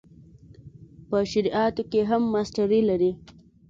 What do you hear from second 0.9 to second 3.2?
په شرعیاتو کې هم ماسټري لري.